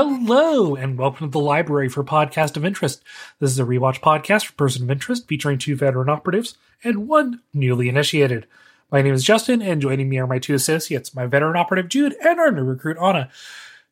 [0.00, 3.02] Hello, and welcome to the Library for Podcast of Interest.
[3.40, 7.40] This is a rewatch podcast for Person of Interest featuring two veteran operatives and one
[7.52, 8.46] newly initiated.
[8.92, 12.14] My name is Justen, and joining me are my two associates, my veteran operative Jude
[12.24, 13.28] and our new recruit Ana.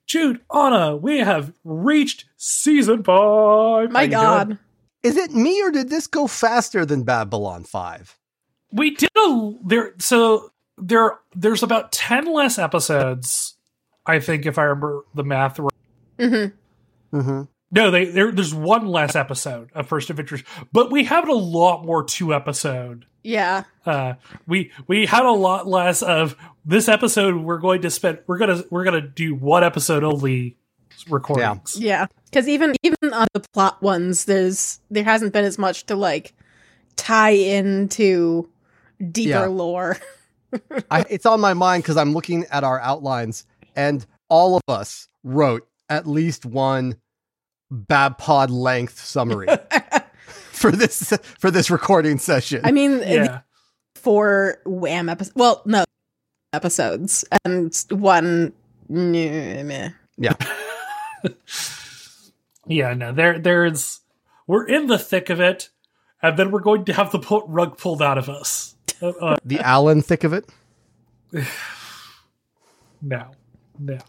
[0.07, 3.91] Jude, Ana, we have reached season five.
[3.91, 4.47] My God.
[4.47, 4.59] doing?
[5.03, 8.17] Is it me or did this go faster than Babylon 5?
[8.71, 9.93] we did a there.
[9.99, 13.55] So there, there's about ten less episodes.
[14.07, 15.73] I think if I remember the math right.
[16.19, 17.17] Mm-hmm.
[17.19, 17.43] Mm-hmm.
[17.73, 20.43] No, they there, there's one less episode of First Adventures,
[20.73, 23.07] but we have a lot more two episode.
[23.25, 23.65] Yeah.
[23.85, 24.15] Uh,
[24.47, 27.37] we we had a lot less of this episode.
[27.37, 28.21] We're going to spend.
[28.29, 30.57] We're gonna we're gonna do one episode only
[31.11, 31.77] recordings.
[31.79, 32.07] Yeah.
[32.27, 36.35] Because even even on the plot ones, there's there hasn't been as much to like
[36.95, 38.49] tie into
[39.11, 39.47] deeper Yeah.
[39.47, 39.97] lore.
[40.91, 45.09] I, it's on my mind because I'm looking at our outlines, and all of us
[45.25, 46.97] wrote at least one
[47.73, 49.49] Babpod length summary
[50.53, 52.61] for this for this recording session.
[52.65, 53.41] I mean, Yeah.
[53.95, 55.35] four wham episodes.
[55.37, 55.85] Well, no
[56.53, 58.53] episodes and one.
[58.89, 59.91] meh, meh.
[62.69, 64.01] Yeah, no, there there's
[64.49, 65.69] we're in the thick of it,
[66.21, 68.75] and then we're going to have the rug pulled out of us.
[69.01, 70.49] Uh, uh, the Allen thick of it.
[73.03, 73.31] no,
[73.79, 73.99] no.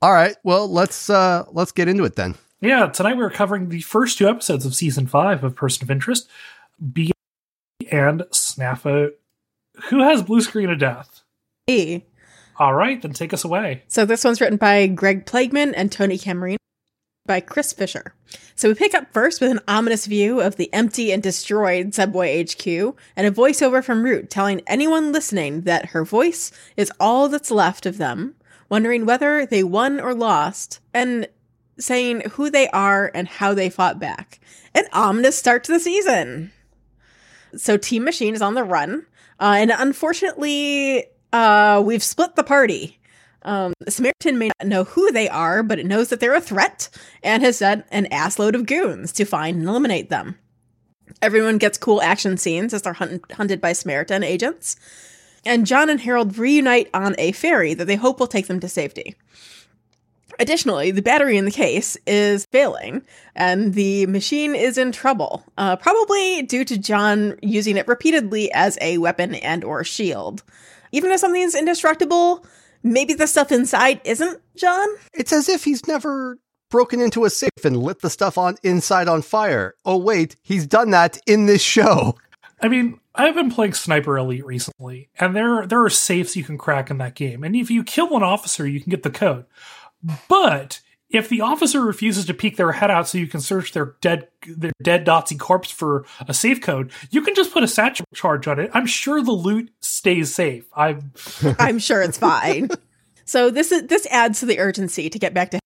[0.00, 2.36] All right, well let's uh let's get into it then.
[2.60, 6.28] Yeah, tonight we're covering the first two episodes of season five of Person of Interest,
[6.92, 7.10] B
[7.90, 9.10] and Snafu.
[9.88, 11.22] Who has blue screen of death?
[11.66, 12.06] Hey.
[12.58, 13.84] All right, then take us away.
[13.86, 16.56] So this one's written by Greg Plageman and Tony Camerino
[17.26, 18.14] by Chris Fisher.
[18.56, 22.42] So we pick up first with an ominous view of the empty and destroyed Subway
[22.42, 22.66] HQ
[23.16, 27.86] and a voiceover from Root telling anyone listening that her voice is all that's left
[27.86, 28.34] of them,
[28.68, 31.28] wondering whether they won or lost, and
[31.78, 34.40] saying who they are and how they fought back.
[34.74, 36.52] An ominous start to the season.
[37.56, 39.06] So Team Machine is on the run,
[39.40, 42.98] uh, and unfortunately, uh, we've split the party.
[43.42, 46.88] Um, Samaritan may not know who they are, but it knows that they're a threat
[47.22, 50.36] and has sent an assload of goons to find and eliminate them.
[51.22, 54.76] Everyone gets cool action scenes as they're hunt- hunted by Samaritan agents.
[55.44, 58.68] And John and Harold reunite on a ferry that they hope will take them to
[58.68, 59.14] safety.
[60.40, 63.02] Additionally, the battery in the case is failing,
[63.34, 68.78] and the machine is in trouble, uh, probably due to John using it repeatedly as
[68.80, 70.44] a weapon and or shield.
[70.92, 72.46] Even if something's indestructible,
[72.84, 74.88] maybe the stuff inside isn't, John?
[75.12, 76.38] It's as if he's never
[76.70, 79.74] broken into a safe and lit the stuff on inside on fire.
[79.84, 82.16] Oh wait, he's done that in this show.
[82.60, 86.56] I mean, I've been playing Sniper Elite recently, and there there are safes you can
[86.56, 87.42] crack in that game.
[87.42, 89.44] And if you kill one officer, you can get the code.
[90.28, 90.80] But
[91.10, 94.28] if the officer refuses to peek their head out so you can search their dead
[94.46, 98.46] their dead Nazi corpse for a safe code, you can just put a satchel charge
[98.46, 98.70] on it.
[98.72, 100.66] I'm sure the loot stays safe.
[100.72, 101.12] I'm
[101.58, 102.70] I'm sure it's fine.
[103.24, 105.58] so this is this adds to the urgency to get back to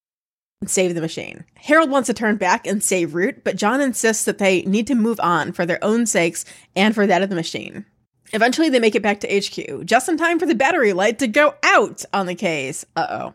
[0.63, 1.45] and save the machine.
[1.57, 4.95] Harold wants to turn back and save Root, but John insists that they need to
[4.95, 6.45] move on for their own sakes
[6.77, 7.85] and for that of the machine.
[8.33, 11.27] Eventually, they make it back to HQ, just in time for the battery light to
[11.27, 12.85] go out on the case.
[12.95, 13.35] Uh oh.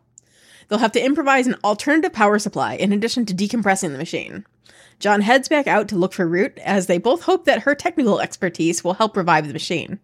[0.67, 4.45] They'll have to improvise an alternative power supply in addition to decompressing the machine.
[4.99, 8.21] John heads back out to look for Root, as they both hope that her technical
[8.21, 9.99] expertise will help revive the machine.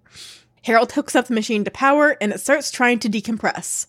[0.65, 3.87] Harold hooks up the machine to power and it starts trying to decompress.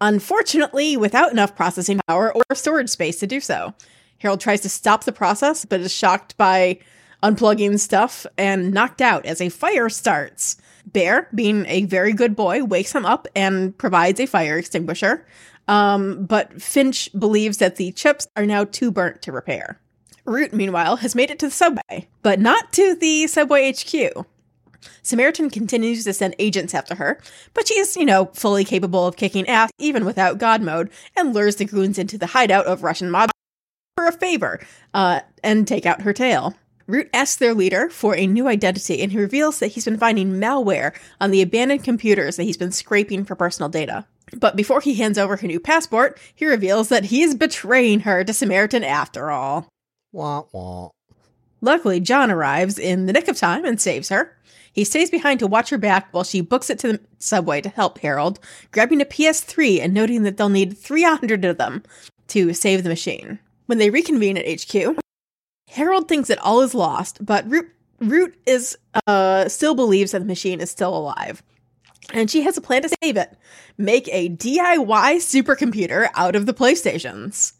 [0.00, 3.74] Unfortunately, without enough processing power or storage space to do so.
[4.18, 6.78] Harold tries to stop the process, but is shocked by
[7.22, 10.56] unplugging stuff and knocked out as a fire starts.
[10.86, 15.26] Bear, being a very good boy, wakes him up and provides a fire extinguisher.
[15.68, 19.80] Um, but Finch believes that the chips are now too burnt to repair.
[20.24, 24.26] Root, meanwhile, has made it to the subway, but not to the subway HQ.
[25.02, 27.20] Samaritan continues to send agents after her,
[27.54, 31.34] but she is, you know, fully capable of kicking ass even without God mode, and
[31.34, 33.30] lures the goons into the hideout of Russian mob
[33.96, 34.60] for a favor,
[34.94, 36.54] uh, and take out her tail.
[36.86, 40.34] Root asks their leader for a new identity, and he reveals that he's been finding
[40.34, 44.06] malware on the abandoned computers that he's been scraping for personal data.
[44.36, 48.32] But before he hands over her new passport, he reveals that he's betraying her to
[48.32, 49.68] Samaritan after all.
[50.12, 50.90] Wah, wah.
[51.60, 54.35] Luckily, John arrives in the nick of time and saves her.
[54.76, 57.70] He stays behind to watch her back while she books it to the subway to
[57.70, 58.38] help Harold,
[58.72, 61.82] grabbing a PS3 and noting that they'll need 300 of them
[62.28, 63.38] to save the machine.
[63.64, 64.98] When they reconvene at HQ,
[65.70, 67.70] Harold thinks that all is lost, but Root,
[68.00, 68.76] Root is
[69.06, 71.42] uh, still believes that the machine is still alive.
[72.12, 73.34] And she has a plan to save it.
[73.78, 77.54] Make a DIY supercomputer out of the PlayStations.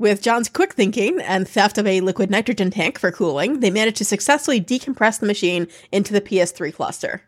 [0.00, 3.98] With John's quick thinking and theft of a liquid nitrogen tank for cooling, they managed
[3.98, 7.20] to successfully decompress the machine into the PS3 cluster.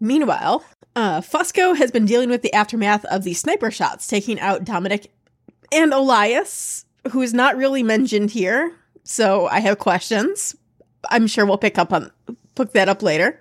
[0.00, 0.64] Meanwhile,
[0.96, 5.12] uh, Fusco has been dealing with the aftermath of the sniper shots, taking out Dominic
[5.70, 8.74] and Elias, who is not really mentioned here.
[9.04, 10.56] So I have questions.
[11.10, 12.10] I'm sure we'll pick up on
[12.56, 13.40] pick that up later.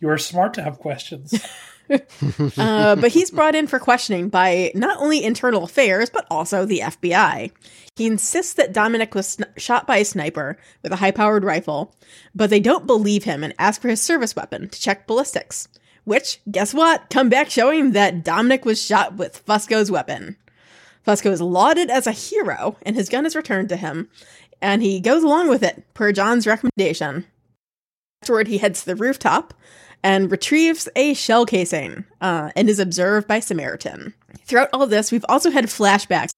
[0.00, 1.32] You are smart to have questions.
[2.56, 6.80] Uh, but he's brought in for questioning by not only internal affairs, but also the
[6.80, 7.50] FBI.
[7.96, 11.94] He insists that Dominic was sn- shot by a sniper with a high powered rifle,
[12.34, 15.68] but they don't believe him and ask for his service weapon to check ballistics.
[16.04, 17.10] Which, guess what?
[17.10, 20.36] Come back showing that Dominic was shot with Fusco's weapon.
[21.06, 24.08] Fusco is lauded as a hero, and his gun is returned to him,
[24.60, 27.26] and he goes along with it, per John's recommendation.
[28.22, 29.54] Afterward, he heads to the rooftop
[30.02, 34.14] and retrieves a shell casing uh, and is observed by Samaritan.
[34.44, 36.32] Throughout all this, we've also had flashbacks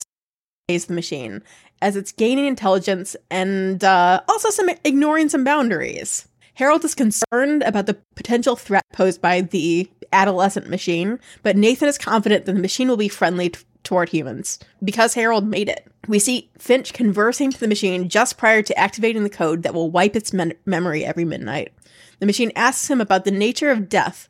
[0.68, 1.42] to the machine
[1.80, 6.28] as it's gaining intelligence and uh, also some ignoring some boundaries.
[6.54, 11.98] Harold is concerned about the potential threat posed by the adolescent machine, but Nathan is
[11.98, 15.90] confident that the machine will be friendly t- toward humans because Harold made it.
[16.06, 19.90] We see Finch conversing to the machine just prior to activating the code that will
[19.90, 21.72] wipe its men- memory every midnight.
[22.22, 24.28] The machine asks him about the nature of death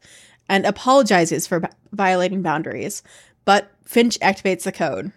[0.49, 3.03] and apologizes for b- violating boundaries,
[3.45, 5.13] but Finch activates the code.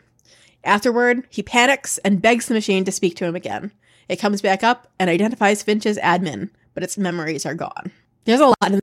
[0.66, 3.72] Afterward, he panics and begs the machine to speak to him again.
[4.10, 7.94] It comes back up and identifies Finch as admin, but its memories are gone.
[8.26, 8.82] There's a lot in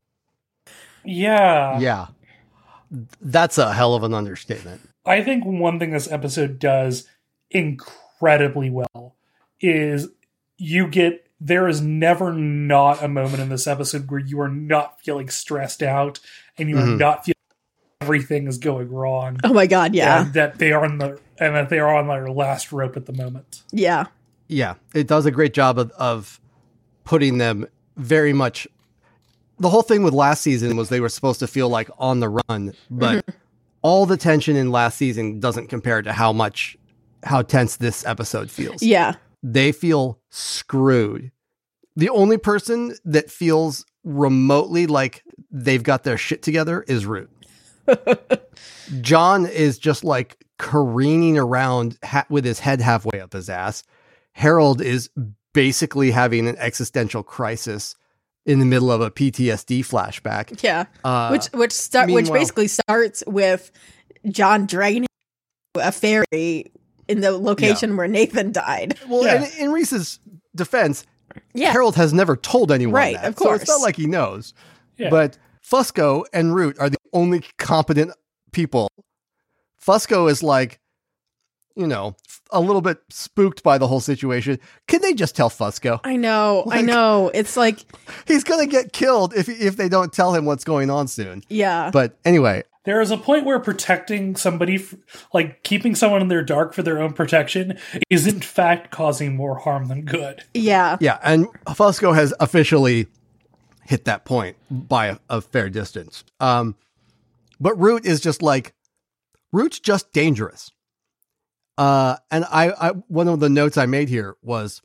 [1.05, 1.77] yeah.
[1.79, 2.07] Yeah.
[3.21, 4.89] That's a hell of an understatement.
[5.05, 7.07] I think one thing this episode does
[7.51, 9.15] incredibly well
[9.61, 10.07] is
[10.57, 15.01] you get there is never not a moment in this episode where you are not
[15.01, 16.19] feeling stressed out
[16.57, 16.97] and you are Mhm.
[16.99, 17.33] not feeling
[18.01, 19.37] everything is going wrong.
[19.43, 20.23] Oh my god, yeah.
[20.25, 23.05] And that they are on the and that they are on their last rope at
[23.07, 23.63] the moment.
[23.71, 24.05] Yeah.
[24.47, 26.39] Yeah, it does a great job of, of
[27.05, 27.65] putting them
[27.97, 28.67] very much.
[29.59, 32.29] The whole thing with last season was they were supposed to feel like on the
[32.49, 33.25] run, but
[33.81, 36.77] all the tension in last season doesn't compare to how much
[37.23, 38.81] how tense this episode feels.
[38.83, 39.15] Yeah.
[39.43, 41.31] They feel screwed.
[41.95, 47.29] The only person that feels remotely like they've got their shit together is Root.
[49.01, 53.83] John is just like careening around ha- with his head halfway up his ass.
[54.31, 55.09] Harold is
[55.53, 57.95] basically having an existential crisis
[58.45, 60.61] in the middle of a PTSD flashback.
[60.63, 60.85] Yeah.
[61.03, 63.71] Uh, which which start which basically starts with
[64.27, 65.05] John dragging
[65.75, 66.71] a ferry
[67.07, 68.97] in the location where Nathan died.
[69.07, 69.45] well, Yeah.
[69.57, 70.19] in, in Reese's
[70.55, 71.05] defense,
[71.53, 71.71] Yeah.
[71.71, 73.25] Harold has never told anyone Right, that.
[73.29, 74.53] of So it's not like he knows.
[74.97, 75.09] Yeah.
[75.09, 78.11] But Fusco and Root are the only competent
[78.51, 78.89] people.
[79.85, 80.79] Fusco is like,
[81.75, 82.15] you know,
[82.51, 84.59] a little bit spooked by the whole situation.
[84.87, 85.99] Can they just tell Fusco?
[86.03, 86.65] I know.
[86.69, 87.31] I know.
[87.33, 87.79] It's like
[88.27, 91.43] He's gonna get killed if if they don't tell him what's going on soon.
[91.49, 91.89] yeah.
[91.91, 94.83] But anyway, There is a point where protecting somebody,
[95.33, 97.77] like keeping someone in their dark for their own protection,
[98.09, 100.43] is in fact causing more harm than good.
[100.53, 100.97] yeah.
[100.99, 103.07] yeah, and Fusco has officially
[103.85, 106.23] hit that point by a, a fair distance.
[106.41, 106.75] Um,
[107.59, 108.73] but Root is just like
[109.53, 110.71] Root's just dangerous.
[111.77, 114.81] Uh, and I, I one of the notes I made here was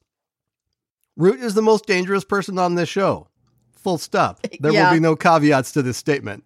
[1.17, 3.29] Root is the most dangerous person on this show.
[3.83, 4.41] Full stop.
[4.61, 4.89] There Yeah.
[4.89, 6.45] will be no caveats to this statement.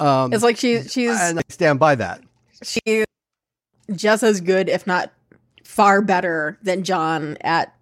[0.00, 2.22] Um, It's like she she's and I stand by that.
[2.62, 3.04] she's
[3.94, 5.12] just as good, if not
[5.64, 7.74] far better than John at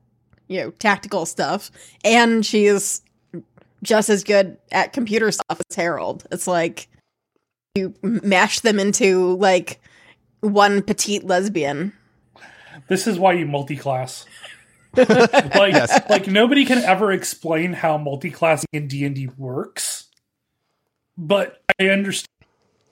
[0.49, 1.71] you know tactical stuff,
[2.05, 3.03] and she's
[3.83, 6.27] just as good at computer stuff as Harold.
[6.31, 6.89] It's like
[7.75, 9.81] you mash them into like
[10.41, 11.93] one petite lesbian.
[12.89, 14.27] This is why you multi-class.
[14.97, 20.00] like, like nobody can ever explain how multi-classing in D and D works,
[21.27, 22.27] but I understand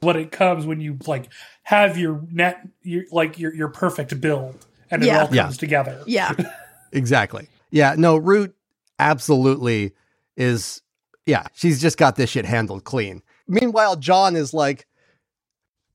[0.00, 1.28] what it comes when you like
[1.64, 5.20] have your net, your like your your perfect build, and it Yeah.
[5.20, 5.48] all comes Yeah.
[5.48, 6.02] together.
[6.06, 6.32] Yeah,
[6.92, 7.48] Exactly.
[7.70, 8.54] Yeah, no, Root
[8.98, 9.92] absolutely
[10.36, 10.80] is
[11.26, 13.22] yeah, she's just got this shit handled clean.
[13.46, 14.86] Meanwhile, John is like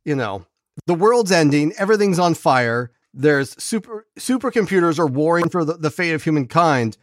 [0.06, 0.46] you know,
[0.86, 2.92] the world's ending, everything's on fire.
[3.14, 6.98] There's super supercomputers are warring for the, the fate of humankind,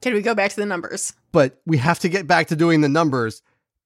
[0.00, 1.12] Can we go back to the numbers?
[1.32, 3.42] but we have to get back to doing the numbers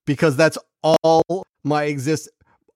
[0.06, 2.28] because that's all my exist.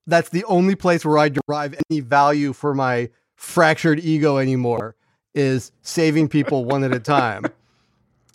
[0.07, 4.97] That's the only place where I derive any value for my fractured ego anymore
[5.35, 7.45] is saving people one at a time.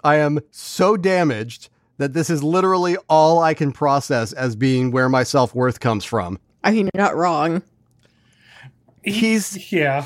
[0.03, 5.09] I am so damaged that this is literally all I can process as being where
[5.09, 6.39] my self worth comes from.
[6.63, 7.61] I mean, you're not wrong.
[9.03, 10.05] He's Yeah.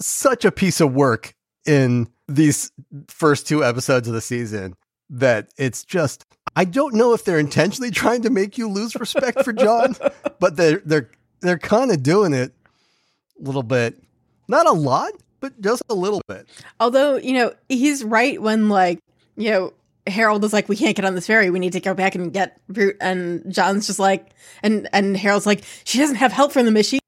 [0.00, 1.34] such a piece of work
[1.64, 2.72] in these
[3.08, 4.74] first two episodes of the season
[5.10, 6.24] that it's just
[6.56, 9.94] I don't know if they're intentionally trying to make you lose respect for John,
[10.40, 11.10] but they're they're
[11.40, 12.52] they're kind of doing it
[13.38, 14.02] a little bit.
[14.48, 16.48] Not a lot, but just a little bit.
[16.80, 19.00] Although, you know, he's right when, like,
[19.36, 19.72] you know,
[20.06, 21.50] Harold is like, we can't get on this ferry.
[21.50, 22.96] We need to go back and get Root.
[23.00, 24.28] And John's just like,
[24.62, 27.00] and, and Harold's like, she doesn't have help from the machine.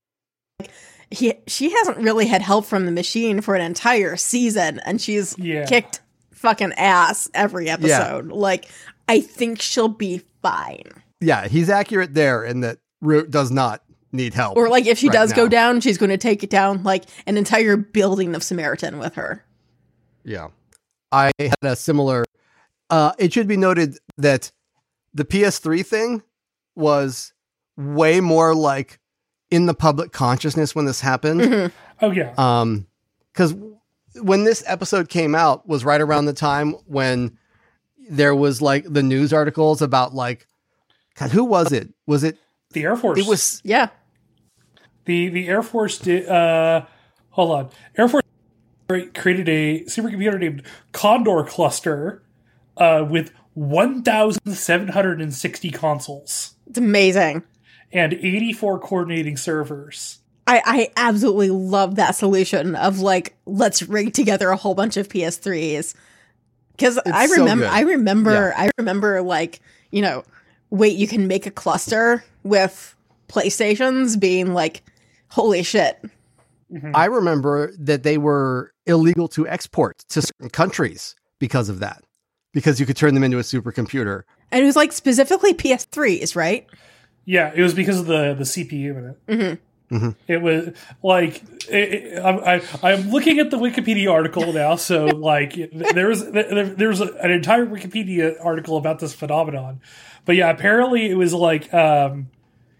[0.60, 0.72] Like,
[1.10, 4.80] he, she hasn't really had help from the machine for an entire season.
[4.84, 5.64] And she's Yeah.
[5.64, 6.00] kicked
[6.32, 8.28] fucking ass every episode.
[8.32, 8.68] Like,
[9.08, 10.84] I think she'll be fine.
[11.20, 14.56] Yeah, he's accurate there in that Root does not need help.
[14.56, 17.04] Or, like, if she right does go down, she's going to take it down, like,
[17.26, 19.44] an entire building of Samaritan with her.
[20.24, 20.48] Yeah.
[21.10, 22.24] I had a similar
[22.90, 24.50] uh it should be noted that
[25.14, 26.22] the PS3 thing
[26.74, 27.32] was
[27.76, 28.98] way more like
[29.50, 31.40] in the public consciousness when this happened.
[31.40, 31.72] Mhm.
[32.02, 32.32] Oh yeah.
[32.36, 32.86] Um
[33.34, 33.54] cuz
[34.20, 37.38] when this episode came out was right around the time when
[38.10, 40.46] there was like the news articles about like
[41.18, 41.88] God, who was it?
[42.06, 42.38] Was it
[42.72, 43.18] the Air Force.
[43.18, 43.88] it was Yeah.
[45.04, 46.28] the the Air Force did.
[46.28, 46.84] Uh,
[47.30, 47.68] hold on.
[47.96, 48.22] Air Force
[49.14, 50.62] created a supercomputer named
[50.92, 52.22] Condor Cluster
[52.76, 57.42] uh, with 1,760 consoles It's amazing.
[57.92, 60.18] and 84 coordinating servers.
[60.46, 65.08] I, I absolutely love that solution of like let's rig together a whole bunch of
[65.08, 65.94] PS3s
[66.78, 67.72] because I remember good.
[67.72, 70.24] I remember I remember like you know
[70.70, 72.94] wait you can make a cluster with
[73.28, 74.82] PlayStations being like
[75.28, 75.98] holy shit
[76.94, 82.04] I remember that they were illegal to export to certain countries because of that.
[82.52, 84.24] Because you could turn them into a supercomputer.
[84.50, 86.66] and it was like specifically PS3s right
[87.24, 89.26] Yeah, it was because of the the CPU in it.
[89.26, 89.58] Mhm.
[89.90, 90.16] Mhm.
[90.26, 94.76] It was like it, I'm, I, I'm looking at the Wikipedia article now.
[94.76, 99.80] So like there's there, there's a, an entire Wikipedia article about this phenomenon.
[100.24, 102.28] But yeah, apparently it was like um,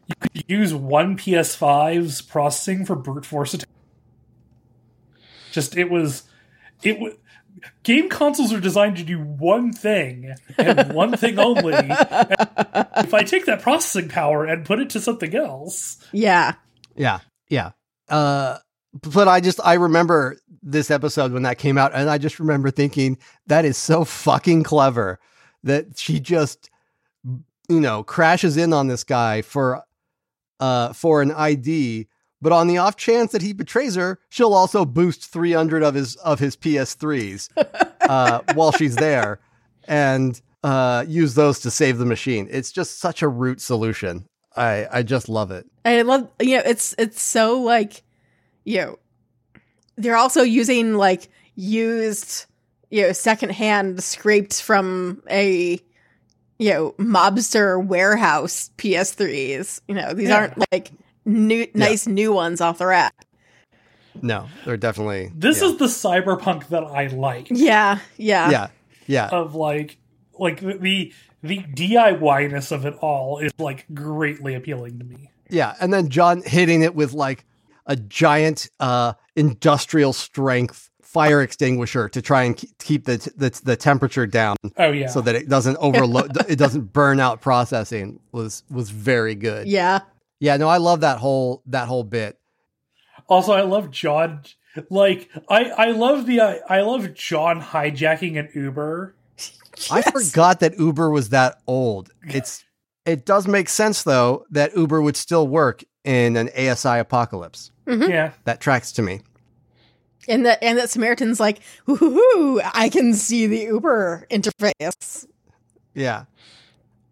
[0.07, 3.69] you could use one PS5's processing for brute force attack.
[5.53, 6.25] Just it was
[6.83, 7.15] it was.
[7.83, 11.75] Game consoles are designed to do one thing and one thing only.
[11.75, 16.55] if I take that processing power and put it to something else, yeah
[16.99, 17.21] Yeah.
[17.49, 17.71] Yeah.
[18.09, 18.59] Uh
[18.93, 22.71] but I just I remember this episode when that came out and I just remember
[22.71, 25.19] thinking that is so fucking clever
[25.63, 26.71] that she just
[27.69, 29.83] you know crashes in on this guy for
[30.61, 32.09] uh for an ID
[32.41, 36.17] but on the off chance that he betrays her she'll also boost 300 of his
[36.17, 37.51] of his PS3s
[38.09, 39.39] uh while she's there
[39.87, 44.27] and uh use those to save the machine it's just such a root solution
[44.57, 48.03] I I just love it I love you know it's it's so like
[48.65, 48.99] you know
[49.97, 52.47] they're also using like used
[52.91, 55.81] you know secondhand scraped from a
[56.59, 59.81] you know mobster warehouse PS3s.
[59.89, 60.37] You know these Yeah.
[60.37, 60.91] aren't like
[61.25, 63.15] new nice new ones off the rack.
[64.21, 65.31] No, they're definitely.
[65.35, 65.69] this yeah.
[65.69, 67.49] is the cyberpunk that I like.
[67.51, 68.69] Yeah, yeah, yeah,
[69.07, 69.97] yeah, Of like,
[70.39, 75.31] like the the DIY-ness of it all is like greatly appealing to me.
[75.49, 75.75] yeah.
[75.81, 77.45] And then John hitting it with like
[77.87, 83.77] a giant uh, industrial strength fire extinguisher to try and keep the, t- the the
[83.77, 85.07] temperature down Oh yeah.
[85.07, 88.21] so that it doesn't overload, it doesn't burn out processing.
[88.33, 89.67] Was was very good.
[89.69, 90.01] yeah.
[90.41, 92.39] Yeah, no, I love that whole that whole bit.
[93.29, 94.43] Also, I love John.
[94.91, 99.15] Like, I I love the uh, I love John hijacking an Uber.
[99.91, 102.11] I forgot that Uber was that old.
[102.23, 102.65] It's
[103.07, 107.71] it does make sense though that Uber would still work in an ASI apocalypse.
[107.87, 108.09] Mhm.
[108.09, 108.33] Yeah.
[108.45, 109.21] That tracks to me.
[110.29, 115.27] And that and that Samaritan's like, "Whoo, I can see the Uber interface.
[115.95, 116.25] Yeah.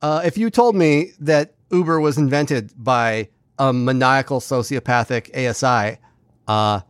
[0.02, 5.99] Uh, if you told me that Uber was invented by a maniacal sociopathic ASI,
[6.46, 6.80] uh,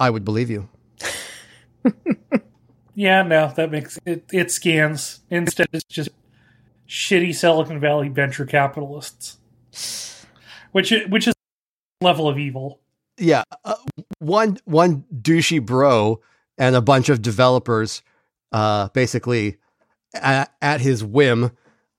[0.00, 0.68] I would believe you.
[2.94, 4.24] Yeah, no, that makes it.
[4.32, 5.20] It scans.
[5.30, 6.10] Instead, it's just
[6.88, 9.38] shitty Silicon Valley venture capitalists,
[10.72, 11.34] which which is
[12.00, 12.80] level of evil.
[13.18, 13.74] Yeah, uh,
[14.18, 16.20] one one douchey bro
[16.58, 18.02] and a bunch of developers,
[18.52, 19.56] uh, basically
[20.14, 21.50] at, at his whim,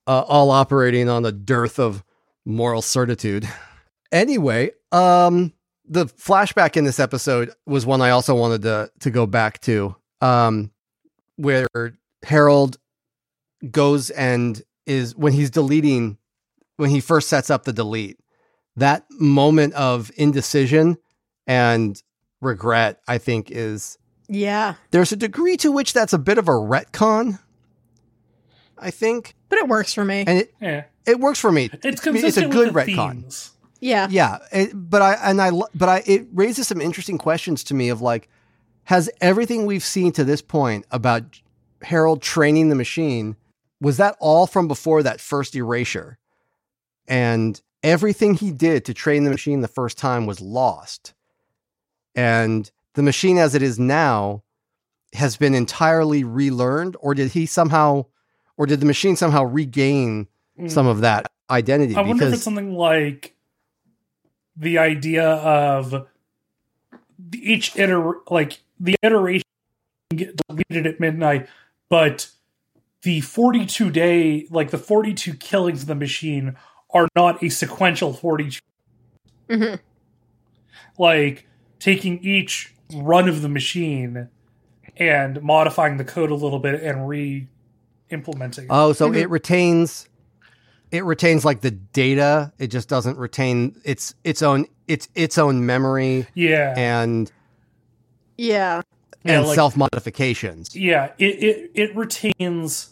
[0.08, 2.04] uh, all operating on a dearth of
[2.46, 3.48] moral certitude.
[4.12, 5.52] Anyway, um,
[5.90, 9.96] the flashback in this episode was one I also wanted to to go back to,
[10.22, 10.72] um,
[11.38, 11.68] where
[12.24, 12.78] Harold
[13.72, 16.18] goes and is when he's deleting
[16.78, 18.20] when he first sets up the delete
[18.76, 20.98] that moment of indecision
[21.48, 22.04] and
[22.42, 24.76] regret i think is Yeah.
[24.92, 27.40] there's a degree to which that's a bit of a retcon
[28.78, 30.24] i think But it works for me.
[30.28, 33.12] and it, Yeah, it works for me it's consistent it's a good with the retcon
[33.22, 33.52] themes.
[33.80, 34.08] yeah.
[34.12, 37.74] yeah it, but i and i lo- but i it raises some interesting questions to
[37.74, 38.28] me of like
[38.86, 41.42] has everything we've seen to this point about
[41.82, 43.36] harold training the machine
[43.82, 46.18] was that all from before that first erasure?
[47.08, 51.14] And everything he did to train the machine the first time was lost.
[52.16, 54.44] And the machine as it is now
[55.14, 58.06] has been entirely relearned or did he somehow
[58.58, 60.28] or did the machine somehow regain
[60.58, 60.72] Mm.
[60.72, 61.96] some of that identity?
[61.96, 63.36] I wonder if because it's something like
[64.56, 66.08] the idea of
[67.34, 69.44] each iter like the iteration
[70.16, 71.48] get deleted at midnight,
[71.90, 72.30] but
[73.02, 76.56] the 42 day like the 42 killings of the machine
[76.92, 78.60] are not a sequential 42
[79.50, 79.80] Mhm.
[80.98, 81.48] like
[81.80, 84.30] taking each run of the machine
[84.98, 88.68] and modifying the code a little bit and re-implementing.
[88.70, 89.16] Oh, so Mhm.
[89.18, 90.08] it retains
[90.92, 92.54] it retains like the data.
[92.58, 97.32] It just doesn't retain its its own its its own memory yeah and
[98.38, 98.82] Yeah.
[99.24, 100.76] Yeah, and like- self modifications.
[100.76, 102.92] yeah it, it it retains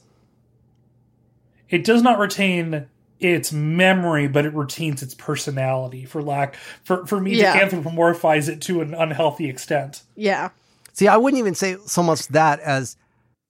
[1.70, 2.88] it does not retain
[3.20, 7.54] its memory but it retains its personality for lack for for me Yeah.
[7.54, 10.50] to anthropomorphize it to an unhealthy extent Yeah.
[10.96, 12.98] See, I wouldn't even say so much that as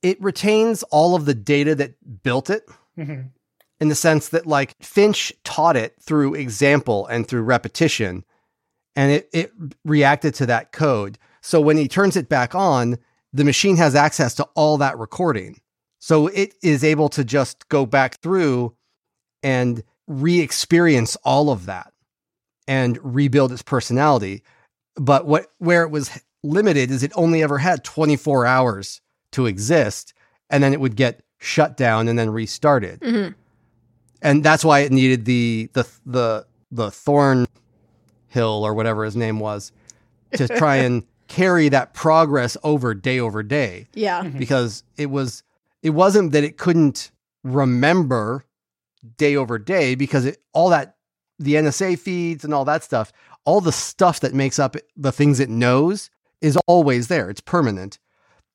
[0.01, 3.29] it retains all of the data that built it Mhm.
[3.79, 8.23] in the sense that like Finch taught it through example and through repetition
[8.95, 9.51] and it, it
[9.83, 11.17] reacted to that code.
[11.43, 12.97] So when he turns it back on,
[13.33, 15.59] the machine has access to all that recording.
[15.99, 18.75] So it is able to just go back through
[19.43, 21.93] and re-experience all of that
[22.67, 24.43] and rebuild its personality.
[24.95, 26.09] But what where it was
[26.43, 29.01] limited is it only ever had 24 hours
[29.31, 30.13] to exist
[30.49, 33.29] and then it would get shut down and then restarted hmm
[34.21, 37.45] and that's why it needed the the the the thorn
[38.27, 39.71] hill or whatever his name was
[40.33, 44.23] to try and carry that progress over day over day Yeah.
[44.23, 44.37] Mm-hmm.
[44.37, 45.43] because it was
[45.81, 47.11] it wasn't that it couldn't
[47.43, 48.45] remember
[49.17, 50.95] day over day because it all that
[51.39, 53.11] the NSA feeds and all that stuff
[53.45, 56.09] all the stuff that makes up the things it knows
[56.41, 57.99] is always there it's permanent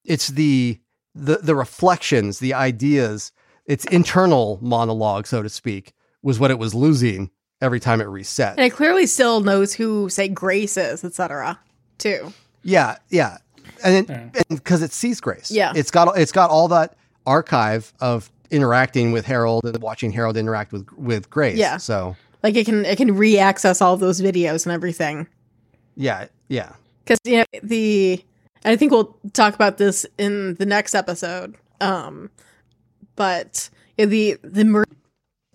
[0.05, 0.79] it's the
[1.15, 3.33] the the reflections the ideas
[3.67, 8.57] its internal monologue so to speak was what it was losing every time it reset
[8.57, 11.59] And it clearly still knows who, say, Grace is, etc.
[11.99, 12.33] Too.
[12.63, 13.39] Yeah, yeah,
[13.85, 14.29] and Yeah.
[14.49, 15.51] because it sees Grace.
[15.51, 15.73] Yeah.
[15.77, 20.73] it's got it's got all that archive of interacting with Harold and watching Harold interact
[20.73, 21.57] with with Grace.
[21.59, 21.77] Yeah.
[21.79, 25.27] So Like it can it can re-access all those videos and everything.
[25.97, 26.73] yeah, yeah,
[27.05, 28.25] because you know the
[28.65, 32.31] and i think we'll talk about this in the next episode um
[33.17, 34.85] but you know, the the mer-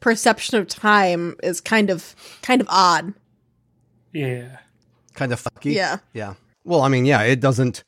[0.02, 3.14] perception of time is kind of kind of odd
[4.14, 4.58] yeah
[5.14, 5.74] kind of fucky.
[5.74, 6.34] yeah yeah.
[6.64, 7.84] Well, I mean, yeah, it doesn't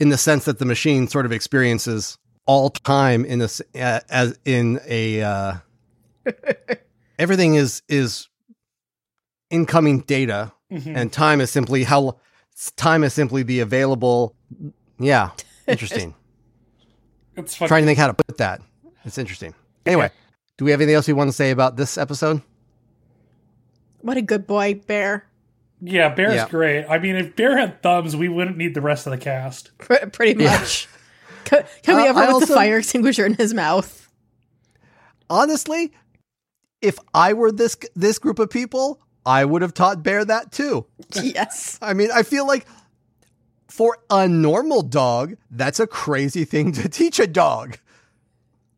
[0.00, 4.00] in the sense that the machine sort of experiences all time in a s- uh,
[4.10, 5.54] as in a uh,
[7.18, 8.28] everything is is
[9.50, 10.96] incoming data Mhm.
[10.96, 12.16] and time is simply how
[12.76, 14.34] time is simply the available
[14.98, 15.30] yeah
[15.68, 16.14] interesting.
[17.36, 18.60] It's fucking trying to think how to put that.
[19.04, 19.54] It's interesting.
[19.86, 20.10] Anyway
[20.58, 22.40] do we have anything else we want to say about this episode?
[24.00, 25.26] What a good boy bear
[25.82, 26.48] yeah bear's Yeah.
[26.48, 26.86] great.
[26.86, 29.70] I mean if bear had thumbs we wouldn't need the rest of the cast.
[29.78, 30.58] Pr- pretty Yeah.
[30.58, 30.88] much.
[31.44, 34.08] Co- coming Uh, over I with also- the fire extinguisher in his mouth?
[35.30, 35.92] Honestly
[36.80, 40.84] if i were this this group of people i would have taught bear that too.
[41.22, 41.78] Yes.
[41.82, 42.66] I mean i feel like
[43.68, 47.78] for a normal dog that's a crazy thing to teach a dog.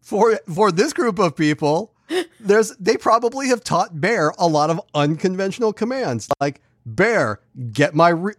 [0.02, 1.94] For for this group of people
[2.38, 7.40] there's they probably have taught bear a lot of unconventional commands like bear
[7.72, 8.34] get my re-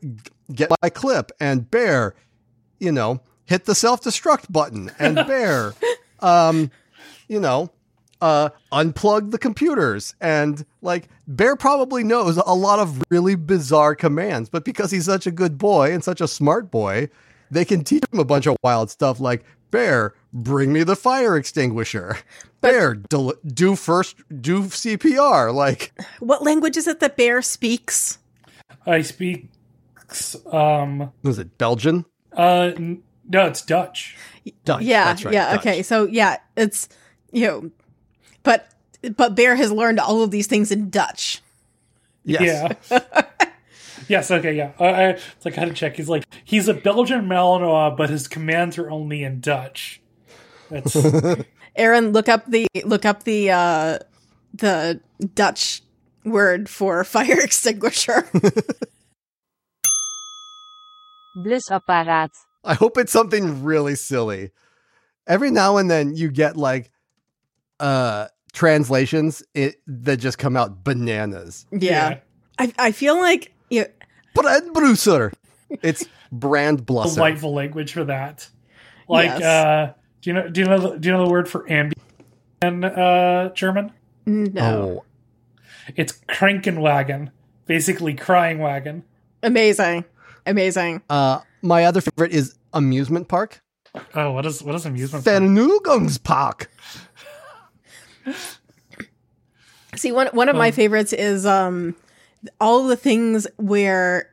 [0.54, 2.16] get my clip and bear
[2.80, 5.74] you know hit the self-destruct button and bear
[6.20, 6.70] um
[7.28, 7.70] you know
[8.22, 10.16] uh, unplug the computers.
[10.22, 15.28] And like Bear probably knows a lot of really bizarre commands, but because he's such
[15.28, 17.10] a good boy and such a smart boy,
[17.52, 21.36] they can teach him a bunch of wild stuff like Bear, bring me the fire
[21.36, 22.18] extinguisher.
[22.62, 25.54] Bear, do first, do CPR.
[25.54, 28.18] Like, What language is it that Bear speaks?
[28.86, 29.50] I speak.
[30.52, 31.12] Um.
[31.24, 32.06] was it Belgian?
[32.36, 32.72] Uh.
[32.76, 34.16] n- No, it's Dutch.
[34.64, 34.84] Dutch.
[34.84, 35.52] yeah, that's right, yeah.
[35.54, 35.60] Dutch.
[35.62, 36.88] Okay, so yeah, it's
[37.32, 37.72] you know,
[38.44, 38.70] but
[39.16, 41.42] but Bear has learned all of these things in Dutch.
[42.24, 42.88] Yes.
[42.92, 43.02] Yeah.
[44.08, 44.32] yes.
[44.32, 44.54] Okay.
[44.56, 44.72] Yeah.
[44.80, 45.96] I, I, it's like I had to check.
[45.96, 50.02] He's like he's a Belgian Malinois, but his commands are only in Dutch.
[50.70, 50.96] That's
[51.76, 54.00] Aaron, look up the look up the uh
[54.54, 55.02] the
[55.34, 55.82] Dutch
[56.26, 58.28] word for fire extinguisher.
[61.38, 62.30] Blusapparaat.
[62.64, 64.52] I hope it's something really silly.
[65.28, 66.92] Every now and then you get like
[67.80, 71.66] uh translations it, that just come out bananas.
[71.72, 72.20] yeah.
[72.58, 73.88] I I feel like you know,
[74.36, 75.34] Brandbruser.
[75.82, 77.16] It's brand blusser.
[77.16, 78.48] delightful language for that.
[79.10, 79.42] Like, Yes.
[79.44, 80.50] uh, do you know?
[80.50, 80.78] Do you know?
[80.80, 82.02] The, do you know the word for ambient
[82.62, 83.92] in uh, German?
[84.26, 85.04] no.
[85.04, 85.04] Oh,
[85.96, 87.32] It's Krankenwagen,
[87.66, 89.04] basically crying wagon.
[89.44, 90.06] Amazing.
[90.46, 91.02] Amazing.
[91.10, 93.62] uh, my other favorite is amusement park.
[94.14, 95.26] Oh, what is what is amusement?
[95.26, 95.42] park?
[95.42, 96.68] Vergnügungspark.
[99.96, 101.96] See, one one of my favorites is um
[102.60, 104.30] all the things where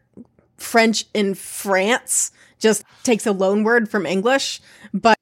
[0.57, 4.61] French in France just takes a loan word from English,
[4.93, 5.19] but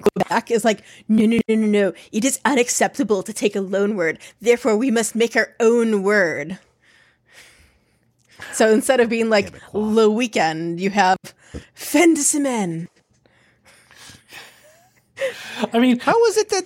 [0.00, 1.92] Quebec is like, no, no, no, no, no.
[2.12, 4.18] It is unacceptable to take a loan word.
[4.40, 6.58] Therefore, we must make our own word.
[8.52, 11.16] So instead of being like le weekend, you have
[11.74, 12.88] fin de semaine.
[15.72, 16.64] I mean, How is it that?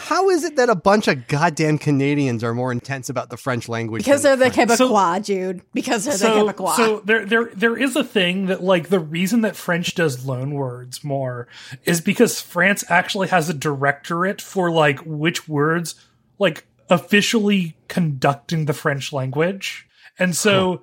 [0.00, 3.68] How is it that a bunch of goddamn Canadians are more intense about the French
[3.68, 4.04] language?
[4.04, 4.80] Because they're than the French?
[4.80, 5.62] Quebecois, Jude.
[5.74, 6.76] Because they're so, the Quebecois.
[6.76, 10.54] so there there there is a thing that like the reason that French does loan
[10.54, 11.48] words more
[11.84, 15.94] is because France actually has a directorate for like which words
[16.38, 19.86] like officially conducting the French language.
[20.18, 20.82] And so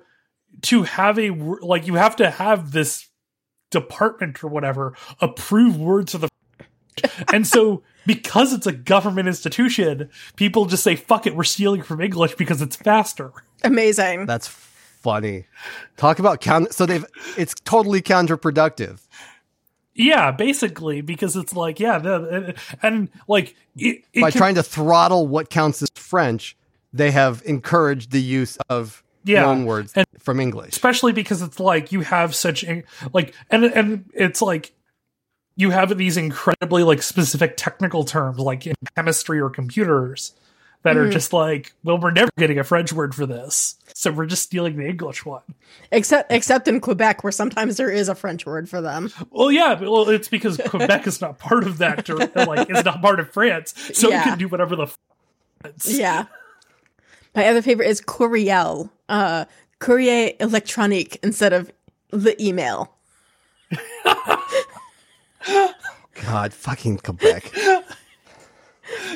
[0.62, 3.08] to have a like you have to have this
[3.70, 6.28] department or whatever approve words of the
[7.32, 12.00] and so because it's a government institution, people just say fuck it, we're stealing from
[12.00, 13.32] English because it's faster.
[13.64, 14.26] Amazing.
[14.26, 15.44] That's funny.
[15.96, 16.72] Talk about count.
[16.74, 17.04] So they've.
[17.36, 19.00] It's totally counterproductive.
[19.94, 24.62] Yeah, basically, because it's like, yeah, the, and like it, it By can- trying to
[24.62, 26.56] throttle what counts as French,
[26.92, 30.70] they have encouraged the use of Yeah, loan words and- from English.
[30.70, 32.64] especially because it's like you have such
[33.12, 34.72] like, and and it's like
[35.58, 40.32] you have these incredibly like specific technical terms, like in chemistry or computers,
[40.84, 41.08] that Mm-hmm.
[41.08, 44.44] are just like, well, we're never getting a French word for this, so we're just
[44.44, 45.42] stealing the English one.
[45.90, 49.10] Except except in Quebec, where sometimes there is a French word for them.
[49.30, 53.02] Well, yeah, but, well, it's because Quebec is not part of that, like, it's not
[53.02, 54.22] part of France, so Yeah.
[54.22, 54.84] can do whatever the.
[54.84, 54.96] F-
[55.84, 56.26] Yeah.
[57.34, 59.44] My other favorite is Courriel, uh,
[59.80, 61.70] courrier électronique instead of
[62.10, 62.94] the email.
[66.24, 67.52] God, fucking Quebec.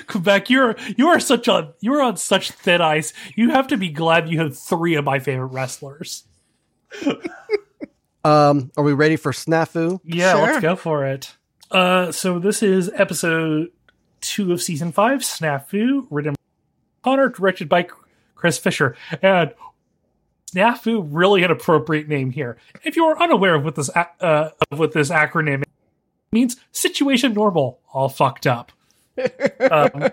[0.06, 3.12] Quebec, you're you are such a you're on such thin ice.
[3.36, 6.24] You have to be glad you have three of my favorite wrestlers.
[8.24, 9.98] Um, are we ready for snafu?
[10.04, 10.42] Yeah, Sure.
[10.42, 11.34] let's go for it.
[11.72, 13.72] Uh, so this is episode
[14.20, 16.36] two of season five, Snafu, written by
[17.10, 17.88] Connor, directed by
[18.36, 19.52] Chris Fisher, and
[20.54, 22.58] Snafu, really an appropriate name here.
[22.84, 25.64] If you are unaware of what this uh, of what this acronym
[26.32, 28.72] means, situation normal, all fucked up.
[29.70, 30.08] um,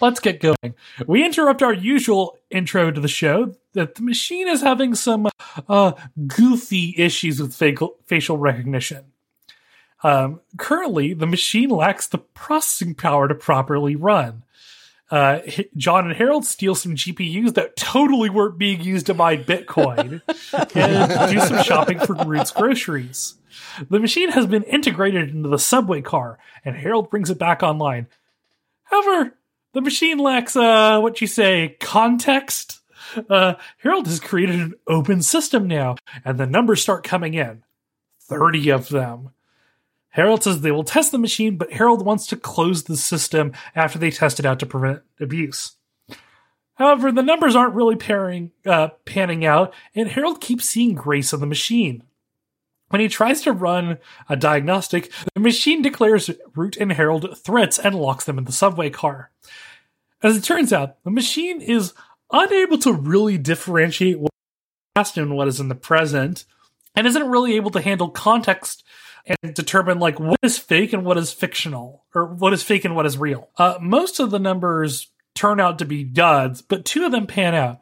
[0.00, 0.74] let's get going.
[1.06, 5.28] We interrupt our usual intro to the show that the machine is having some
[5.68, 5.92] uh,
[6.26, 9.06] goofy issues with facial, recognition.
[10.02, 14.43] Um, currently, the machine lacks the processing power to properly run.
[15.14, 15.42] Uh,
[15.76, 20.22] John and Harold steal some GPUs that totally weren't being used to mine Bitcoin
[20.74, 23.36] and do some shopping for Root's groceries.
[23.88, 28.08] The machine has been integrated into the subway car, and Harold brings it back online.
[28.82, 29.38] However,
[29.72, 32.80] the machine lacks, uh, what you say, context.
[33.30, 37.62] Uh, Harold has created an open system now, and the numbers start coming in.
[38.22, 39.30] 30 of them.
[40.14, 43.98] Harold says they will test the machine, but Harold wants to close the system after
[43.98, 45.72] they test it out to prevent abuse.
[46.74, 51.40] However, the numbers aren't really pairing, uh, panning out, and Harold keeps seeing Grace on
[51.40, 52.04] the machine.
[52.90, 53.98] When he tries to run
[54.28, 58.90] a diagnostic, the machine declares Root and Harold threats and locks them in the subway
[58.90, 59.32] car.
[60.22, 61.92] As it turns out, the machine is
[62.30, 66.44] unable to really differentiate what is past and what is in the present,
[66.94, 68.84] and isn't really able to handle context
[69.26, 72.94] and determine like what is fake and what is fictional, or what is fake and
[72.94, 73.48] what is real.
[73.56, 77.54] Uh, most of the numbers turn out to be duds, but two of them pan
[77.54, 77.80] out: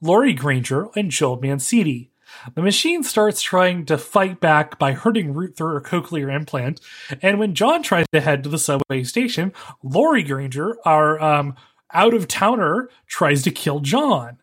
[0.00, 2.10] Laurie Granger and Joel Mancini.
[2.54, 6.80] The machine starts trying to fight back by hurting Root through her cochlear implant,
[7.20, 9.52] and when John tries to head to the subway station,
[9.82, 11.56] Laurie Granger, our um,
[11.92, 14.38] out of towner, tries to kill John.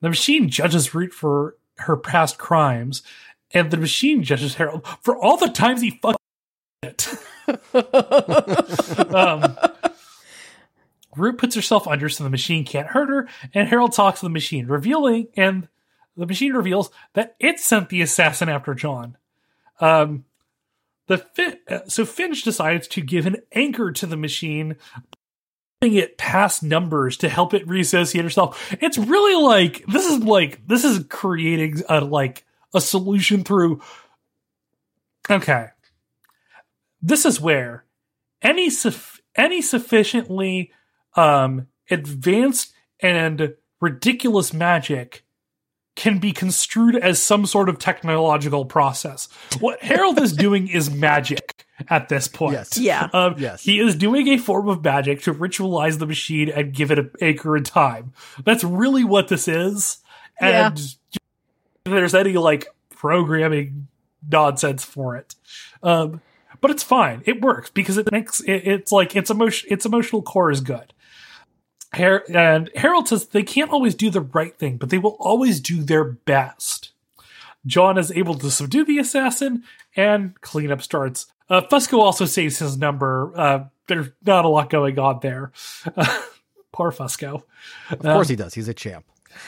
[0.00, 3.02] The machine judges Root for her past crimes,
[3.54, 6.18] and the machine judges Harold for all the times he fucked
[6.82, 7.08] it.
[9.14, 9.56] um,
[11.16, 14.30] Root puts herself under so the machine can't hurt her, and Harold talks to the
[14.30, 15.68] machine, revealing and
[16.16, 19.16] the machine reveals that it sent the assassin after John.
[19.80, 20.24] Um,
[21.06, 24.76] the so Finch decides to give an anchor to the machine,
[25.80, 28.74] putting it past numbers to help it reassociate herself.
[28.80, 33.80] It's really like this is like this is creating a like a solution through.
[35.30, 35.66] Okay,
[37.00, 37.84] this is where
[38.42, 40.72] any suff- any sufficiently
[41.16, 45.24] um, advanced and ridiculous magic
[45.94, 49.28] can be construed as some sort of technological process.
[49.60, 52.54] What Harold is doing is magic at this point.
[52.54, 52.78] Yes.
[52.78, 53.08] Yeah.
[53.12, 53.62] Um, Yes.
[53.62, 57.10] He is doing a form of magic to ritualize the machine and give it an
[57.20, 58.12] anchor in time.
[58.44, 59.98] That's really what this is.
[60.40, 60.96] And if
[61.84, 63.88] there's any like programming
[64.30, 65.34] nonsense for it.
[65.82, 66.20] Um,
[66.60, 67.22] but it's fine.
[67.26, 70.92] It works because it makes it, it's like its emotion its emotional core is good.
[71.94, 75.60] Har- and Harold says they can't always do the right thing, but they will always
[75.60, 76.92] do their best.
[77.66, 79.64] John is able to subdue the assassin,
[79.94, 81.26] and cleanup starts.
[81.48, 83.32] Uh, Fusco also saves his number.
[83.36, 85.52] Uh, there's not a lot going on there.
[86.72, 87.42] poor Fusco.
[87.90, 88.54] Of course he does.
[88.54, 89.04] He's a champ.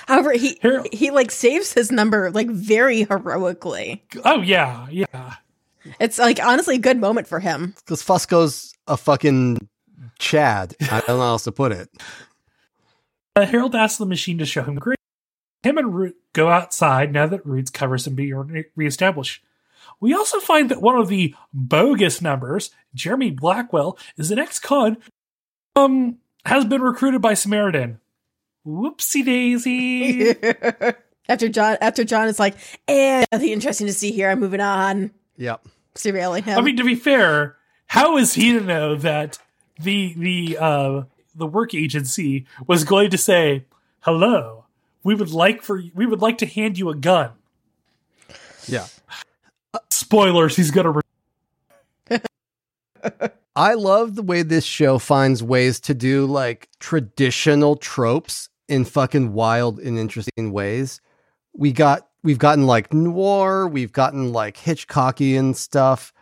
[0.07, 4.05] However, he Harold- he like saves his number like very heroically.
[4.25, 5.35] Oh yeah, yeah.
[6.01, 7.75] It's like honestly a good moment for him.
[7.77, 9.59] Because Fusco's a fucking
[10.19, 10.75] Chad.
[10.81, 11.89] I don't know how else to put it.
[13.37, 14.99] Uh, Harold asks the machine to show him great.
[15.63, 19.43] Him and Root go outside now that Root's covers him being re- reestablished.
[20.01, 24.99] We also find that one of the bogus numbers, Jeremy Blackwell, is an ex-con,
[25.77, 28.01] um, has been recruited by Samaritan.
[28.67, 30.35] Whoopsie daisy.
[31.29, 32.57] after John after John is like,
[32.89, 34.31] eh, nothing interesting to see here.
[34.31, 35.11] I'm moving on.
[35.37, 35.67] Yep.
[35.95, 36.59] Surveilling him.
[36.59, 39.39] I mean, to be fair, how is he to know that
[39.81, 41.03] the the uh,
[41.35, 43.65] the work agency was going to say,
[44.01, 44.65] "Hello,
[45.03, 47.31] we would like for we would like to hand you a gun."
[48.67, 48.87] Yeah.
[49.91, 51.01] Spoilers: He's gonna.
[52.11, 52.21] Re-
[53.57, 59.33] I love the way this show finds ways to do like traditional tropes in fucking
[59.33, 61.01] wild and interesting ways.
[61.57, 66.13] We got we've gotten like noir, we've gotten like Hitchcockian stuff,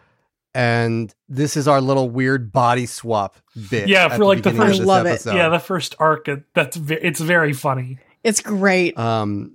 [0.54, 3.36] and this is our little weird body swap
[3.70, 3.88] bit.
[3.88, 5.24] Yeah, for, like, the beginning of first- this Love it.
[5.26, 6.28] yeah, the first arc.
[6.28, 7.98] uh, That's ve- it's very funny.
[8.24, 8.98] it's great.
[8.98, 9.52] um,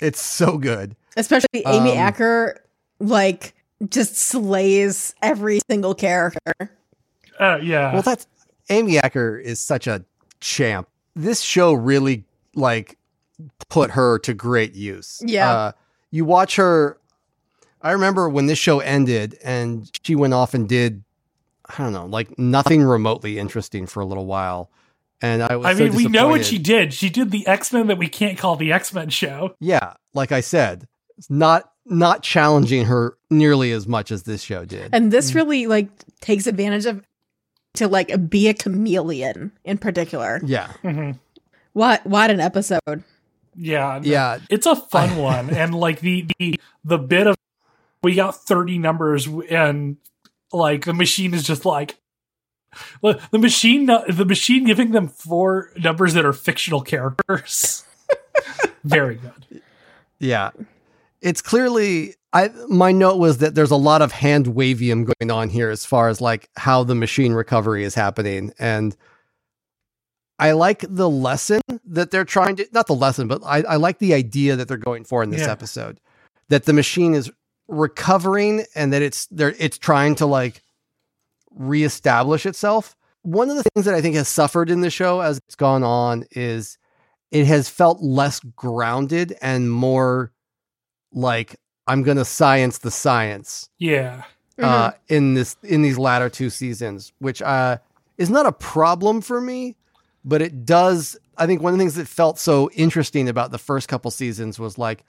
[0.00, 0.96] it's so good.
[1.16, 2.64] Especially Amy um, Acker
[2.98, 3.54] like
[3.88, 6.52] just slays every single character.
[7.38, 8.26] Uh, yeah, Well, that's
[8.70, 10.04] Amy Acker is such a
[10.40, 10.88] champ.
[11.14, 12.98] This show really like
[13.68, 15.22] put her to great use.
[15.24, 15.50] Yeah.
[15.50, 15.72] Uh,
[16.10, 16.98] you watch her.
[17.80, 21.02] I remember when this show ended and she went off and did,
[21.66, 24.70] I don't know, like nothing remotely interesting for a little while.
[25.20, 25.66] And I was.
[25.66, 26.92] I so mean, we know what she did.
[26.92, 29.54] She did the X Men that we can't call the X Men show.
[29.60, 34.64] Yeah, like I said, it's not not challenging her nearly as much as this show
[34.64, 34.90] did.
[34.92, 35.88] And this really like
[36.20, 37.04] takes advantage of
[37.74, 40.40] to like be a chameleon in particular.
[40.44, 41.18] yeah, Mhm.
[41.72, 43.02] What what an episode.
[43.54, 47.36] Yeah, yeah, it's a fun one and like the the the bit of
[48.02, 49.96] we got 30 numbers and
[50.52, 51.98] like the machine is just like
[53.02, 57.84] the machine the machine giving them four numbers that are fictional characters
[58.84, 59.62] very good
[60.18, 60.50] Yeah.
[61.22, 65.48] It's clearly I my note was that there's a lot of hand wavium going on
[65.48, 68.96] here as far as like how the machine recovery is happening and
[70.38, 73.98] I like the lesson that they're trying to not the lesson but I, I like
[73.98, 75.52] the idea that they're going for in this Yeah.
[75.52, 76.00] episode
[76.48, 77.30] that the machine is
[77.68, 80.62] recovering and that it's there it's trying to like
[81.50, 82.96] reestablish itself.
[83.22, 85.84] One of the things that I think has suffered in the show as it's gone
[85.84, 86.76] on is
[87.30, 90.31] it has felt less grounded and more
[91.12, 94.22] like I'm gonna science the science Yeah.
[94.60, 97.78] uh, in this in these latter two seasons, which uh,
[98.18, 99.76] is not a problem for me,
[100.24, 101.16] but it does.
[101.36, 104.58] I think one of the things that felt so interesting about the first couple seasons
[104.58, 105.04] was like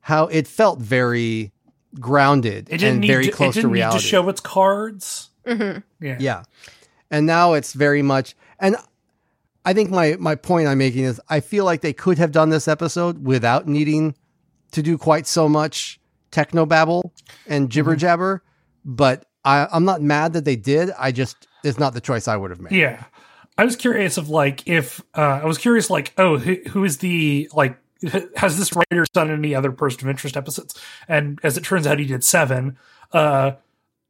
[0.00, 1.52] how it felt very
[2.00, 3.98] grounded It didn't and need very to, close it didn't to need reality.
[4.02, 5.30] to show its cards.
[5.46, 5.82] Mhm.
[6.00, 6.16] Yeah.
[6.18, 6.42] Yeah.
[7.10, 8.76] And now it's very much and
[9.64, 12.50] I think my my point I'm making is I feel like they could have done
[12.50, 14.14] this episode without needing
[14.72, 16.00] to do quite so much
[16.30, 17.12] techno babble
[17.46, 17.98] and jibber Mm-hmm.
[18.00, 18.42] jabber,
[18.84, 20.90] but I, I'm not mad that they did.
[20.98, 22.72] I just it's not the choice I would have made.
[22.72, 23.04] Yeah.
[23.58, 26.98] I was curious of like if uh, I was curious like oh who, who is
[26.98, 27.78] the like
[28.36, 31.98] has this writer done any other person of interest episodes and as it turns out
[31.98, 32.76] he did seven
[33.12, 33.52] uh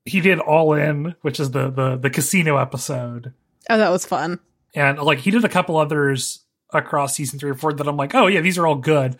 [0.04, 3.32] he did all in which is the the the casino episode
[3.70, 4.40] Oh, that was fun.
[4.74, 6.40] and like he did a couple others
[6.72, 9.16] across season three or four that I'm like oh yeah these are all good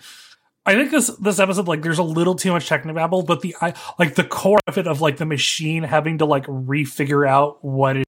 [0.66, 3.72] I think this this episode like there's a little too much technobabble but the I
[3.98, 7.96] like the core of it of like the machine having to like refigure out what
[7.98, 8.06] it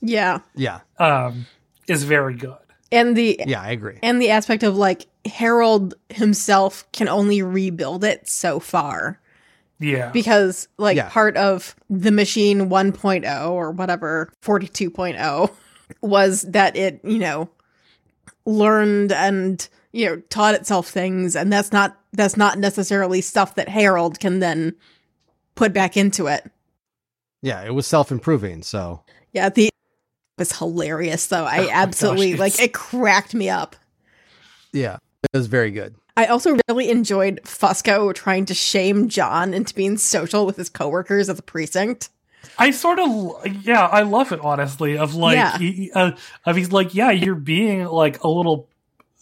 [0.00, 0.40] Yeah.
[0.54, 0.80] Yeah.
[0.98, 1.46] um
[1.86, 2.56] is very good
[2.92, 3.98] And the Yeah, I agree.
[4.02, 9.20] and the aspect of like Harold himself can only rebuild it so far
[9.80, 11.08] yeah because like Yeah.
[11.10, 15.50] part of the machine 1.0 or whatever 42.0
[16.02, 17.48] was that it, you know,
[18.44, 23.68] learned and you know taught itself things and that's not that's not necessarily stuff that
[23.68, 24.74] Harold can then
[25.54, 26.44] put back into it.
[27.42, 28.62] Yeah, it was self improving.
[28.62, 29.70] So Yeah, the
[30.38, 31.44] was hilarious though.
[31.44, 33.76] I Oh absolutely gosh, like it cracked me up.
[34.72, 34.98] yeah,
[35.32, 35.94] it was very good.
[36.16, 41.28] I also really enjoyed Fusco trying to shame John into being social with his coworkers
[41.28, 42.08] at the precinct.
[42.58, 44.98] I sort of yeah, I love it honestly.
[44.98, 45.58] Of like, Yeah.
[45.58, 46.12] he, uh,
[46.44, 48.68] of he's like, yeah, you're being like a little,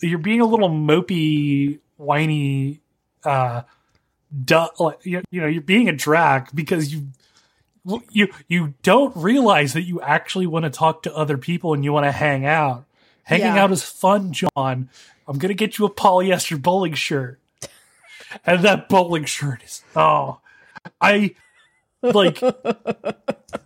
[0.01, 2.81] you're being a little mopey, whiny,
[3.25, 3.63] uh,
[4.45, 7.09] duh, like you, you know, you're being a drag because you,
[8.11, 11.93] you, you don't realize that you actually want to talk to other people and you
[11.93, 12.85] want to hang out.
[13.23, 13.63] Hanging Yeah.
[13.65, 14.89] out is fun, John.
[15.29, 17.41] I'm gonna get you a polyester bowling shirt,
[18.45, 20.39] and that bowling shirt is oh,
[21.01, 21.35] I
[22.03, 22.41] like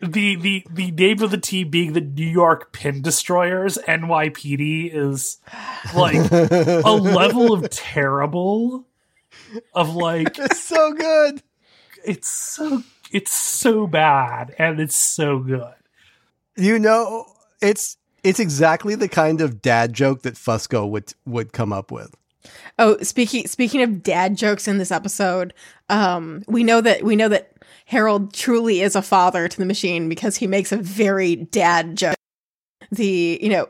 [0.00, 5.38] the the the name of the team being the New York Pin Destroyers NYPD is
[5.94, 8.86] like a level of terrible
[9.74, 11.42] of like It's so good.
[12.04, 15.74] it's so it's so bad and it's so good.
[16.56, 17.26] You know,
[17.60, 22.14] it's it's exactly the kind of dad joke that Fusco would would come up with.
[22.78, 25.52] Oh, speaking speaking of dad jokes in this episode,
[25.88, 27.52] um, we know that we know that
[27.88, 32.16] Harold truly is a father to the machine because he makes a very dad joke.
[32.90, 33.68] The you know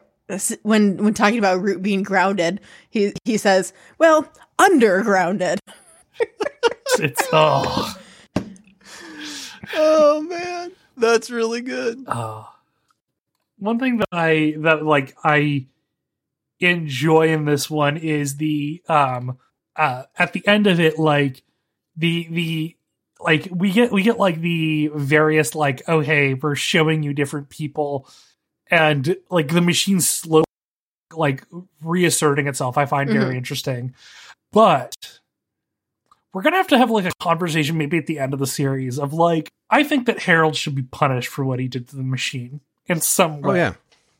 [0.63, 4.29] when when talking about Root being grounded, he he says, "Well,
[4.59, 5.59] undergrounded."
[6.99, 7.97] It's oh,
[9.77, 12.03] Oh man, that's really good.
[12.09, 12.53] oh.
[13.59, 15.67] one thing that I that like I
[16.59, 19.39] enjoy in this one is the um
[19.77, 21.45] uh at the end of it like
[21.97, 22.78] the the
[23.21, 27.49] like we get we get like the various like oh hey we're showing you different
[27.49, 28.09] people
[28.71, 30.45] and like the machine slowly
[31.13, 31.45] like
[31.83, 33.37] reasserting itself i find very mm-hmm.
[33.39, 33.95] interesting
[34.53, 35.21] but
[36.33, 38.99] we're gonna have to have like a conversation maybe at the end of the series
[38.99, 42.03] of like i think that harold should be punished for what he did to the
[42.03, 43.75] machine in some oh, way Oh yeah,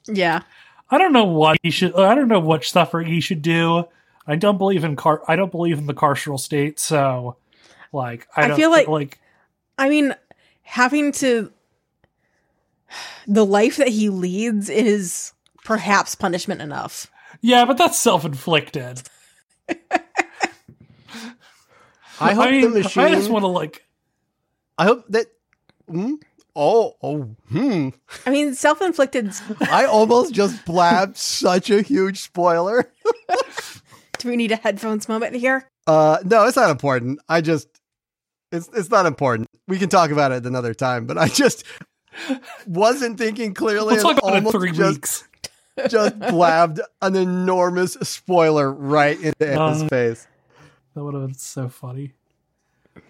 [0.07, 0.43] Yeah,
[0.91, 1.95] I don't know what he should.
[1.95, 3.85] I don't know what suffering he should do.
[4.27, 5.23] I don't believe in car.
[5.29, 6.79] I don't believe in the carceral state.
[6.79, 7.37] So,
[7.93, 9.19] like, I, I don't, feel like- like
[9.79, 10.15] I mean,
[10.63, 11.53] having to
[13.27, 15.33] the life that he leads is
[15.65, 17.07] perhaps punishment enough.
[17.41, 19.03] yeah, but that's self inflicted.
[22.21, 23.03] I hope mean, the machine.
[23.05, 23.85] I just want to like.
[24.77, 25.27] I hope that.
[25.89, 26.15] Hmm?
[26.57, 27.91] Oh, oh, hmm.
[28.27, 29.33] I mean, self inflicted.
[29.61, 32.91] I almost just blabbed such a huge spoiler.
[34.19, 35.71] Do we need a headphones moment here?
[35.87, 37.21] Uh, no, it's not important.
[37.29, 37.69] I just,
[38.53, 39.49] it's it's not important.
[39.67, 41.07] We can talk about it another time.
[41.07, 41.65] But I just
[42.67, 43.95] wasn't thinking clearly.
[43.95, 45.25] We'll talk and about it in almost three just, weeks.
[45.89, 50.27] Just blabbed an enormous spoiler right into Ana's Uh, face.
[50.95, 52.15] That would have been so funny.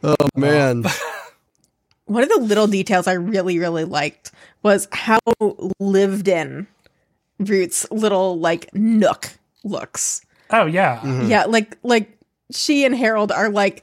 [0.03, 0.84] Oh man,
[2.05, 4.32] One of the little details I really, really liked
[4.62, 5.18] was how
[5.78, 6.66] lived in
[7.39, 9.30] Root's little like nook
[9.64, 10.22] looks.
[10.51, 11.28] Oh yeah, Mhm.
[11.28, 12.18] Yeah, like like
[12.51, 13.82] she and Harold are like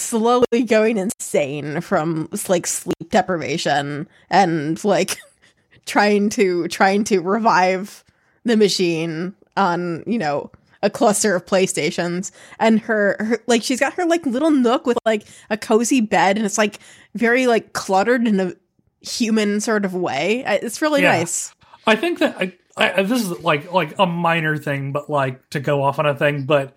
[0.00, 5.16] slowly going insane from like sleep deprivation and like
[5.86, 8.04] trying to trying to revive
[8.44, 10.50] the machine on, you know,
[10.82, 12.30] a cluster of PlayStations,
[12.60, 16.36] and her, her like she's got her like little nook with like a cozy bed,
[16.36, 16.78] and it's like
[17.14, 18.52] very like cluttered in a
[19.00, 20.44] human sort of way.
[20.46, 21.18] It's really Yeah.
[21.18, 21.54] nice.
[21.86, 25.60] I think that I, I, this is like like a minor thing, but like to
[25.60, 26.76] go off on a thing, but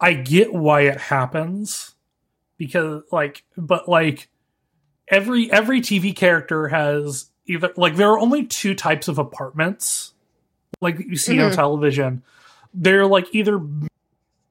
[0.00, 1.94] I get why it happens
[2.58, 4.28] because like, but like
[5.08, 10.12] every every TV character has either like there are only two types of apartments
[10.80, 11.54] like you see on Mhm.
[11.54, 12.22] television.
[12.74, 13.60] They're like either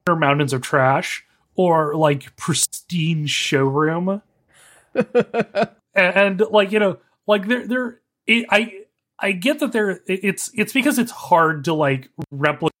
[0.08, 1.24] mountains of trash
[1.56, 4.22] or like pristine showroom
[4.94, 8.72] and, and like you know like they're they're it, i
[9.18, 12.72] i get that they're it's it's because it's hard to like replicate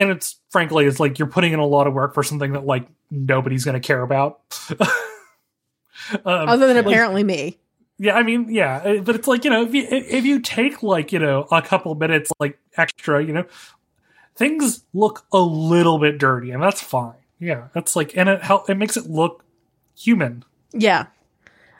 [0.00, 2.64] and it's frankly it's like you're putting in a lot of work for something that
[2.64, 4.40] like nobody's gonna care about
[4.80, 4.88] um,
[6.24, 7.58] Other than like, apparently me.
[7.98, 10.82] yeah i mean yeah uh, but it's like you know if you if you take
[10.82, 13.44] like you know a couple minutes like extra you know
[14.36, 18.68] things look a little bit dirty and that's fine yeah that's like and it help
[18.70, 19.44] it makes it look
[19.96, 21.06] human Yeah.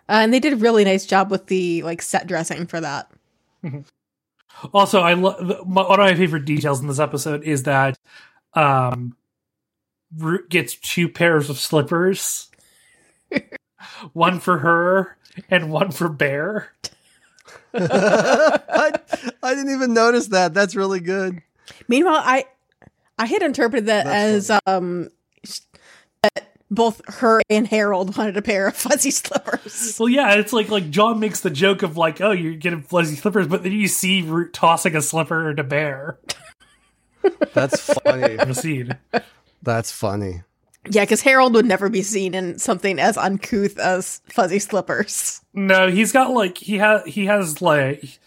[0.08, 3.10] Uh, and they did a really nice job with the like set dressing for that.
[4.72, 7.98] Also, I love one of my favorite details in this episode is that
[8.54, 9.16] um,
[10.16, 12.50] Root gets two pairs of slippers,
[14.12, 15.16] one for her
[15.50, 16.72] and one for Bear.
[17.74, 18.92] I,
[19.42, 20.54] I didn't even notice that.
[20.54, 21.40] That's really good.
[21.86, 22.46] Meanwhile, I
[23.18, 25.10] I had interpreted that That's as um
[25.44, 25.60] sh-
[26.22, 29.96] that both her and Harold wanted a pair of fuzzy slippers.
[29.98, 33.16] Well, yeah, it's like like John makes the joke of like, oh, you're getting fuzzy
[33.16, 36.18] slippers, but then you see Root tossing a slipper to Bear.
[37.54, 38.36] That's funny.
[38.38, 38.96] Proceed.
[39.62, 40.42] That's funny.
[40.90, 45.40] Yeah, because Harold would never be seen in something as uncouth as fuzzy slippers.
[45.52, 48.18] no, he's got like he has he has like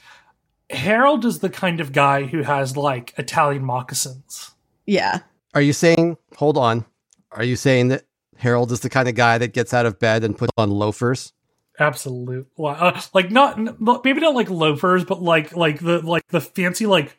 [0.69, 4.51] Harold is the kind of guy who has like Italian moccasins.
[4.85, 5.19] Yeah.
[5.53, 6.85] Are you saying, hold on,
[7.31, 8.03] are you saying that
[8.41, 11.31] Harold is the kind of guy that gets out of bed and puts on loafers?
[11.79, 13.57] Absolute, well, uh, like not
[14.03, 17.17] maybe not like loafers, but like like the like the fancy like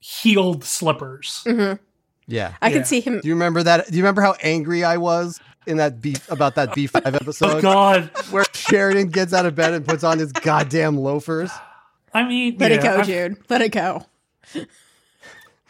[0.00, 1.42] heeled slippers.
[1.44, 1.72] hmm
[2.26, 2.54] Yeah.
[2.60, 2.76] I Yeah.
[2.76, 3.20] could see him.
[3.20, 3.88] Do you remember that?
[3.90, 7.46] Do you remember how angry I was in that B about that B5 episode?
[7.46, 11.50] Oh episode God, where Sheridan gets out of bed and puts on his goddamn loafers?
[12.12, 13.36] I mean, Let it go, I- Jude.
[13.48, 14.06] Let it go.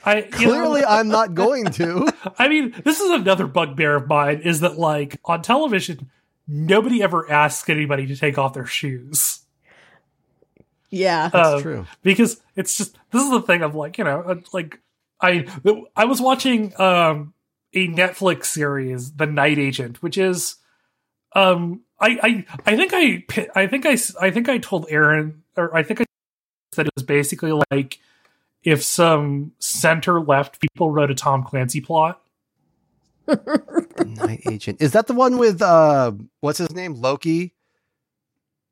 [0.04, 2.08] I you know, Clearly, I'm not going to.
[2.38, 6.10] I mean, this is another bugbear of mine is that like on television,
[6.46, 9.40] nobody ever asks anybody to take off their shoes.
[10.90, 11.28] Yeah.
[11.28, 11.86] That's Um, true.
[12.02, 14.80] because it's just this is the thing of like you know uh, like
[15.20, 15.46] I
[15.96, 17.34] I was watching um
[17.74, 20.56] a Netflix series The Night Agent which is
[21.34, 23.24] um I I I think I
[23.54, 26.04] I think I s- I think I told Aaron or I think I
[26.76, 27.98] that it was basically like
[28.64, 32.20] if some center left people wrote a Tom Clancy plot
[34.06, 34.80] Night Agent.
[34.80, 36.94] Is that the one with uh what's his name?
[36.94, 37.54] Loki?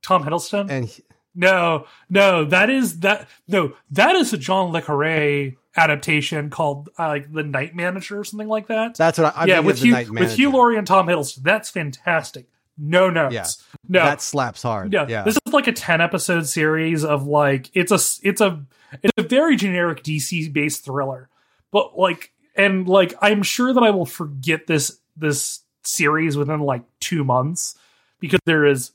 [0.02, 1.02] Tom Hiddleston And he-
[1.34, 3.28] No, no, that is that.
[3.46, 8.24] No, that is a John le Carre adaptation called uh, like The Night Manager or
[8.24, 8.94] something like that.
[8.94, 11.42] that's what I, I'm yeah, with Hugh, Night with Hugh Laurie and Tom Hiddleston.
[11.42, 12.46] That's fantastic.
[12.78, 13.34] No notes.
[13.34, 13.46] Yeah.
[13.88, 14.92] No, That slaps hard.
[14.92, 15.06] yeah.
[15.08, 15.22] yeah.
[15.22, 18.64] This is like a ten episode series of like it's a it's a
[19.02, 21.28] it's a very generic DC based thriller,
[21.72, 26.82] but like and like I'm sure that I will forget this this series within like
[27.00, 27.78] two months
[28.20, 28.92] because there is